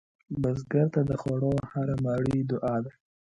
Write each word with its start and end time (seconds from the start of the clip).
بزګر 0.41 0.87
ته 0.93 1.01
د 1.09 1.11
خوړو 1.21 1.53
هره 1.71 1.95
مړۍ 2.03 2.39
دعا 2.51 2.75
ده 2.85 2.91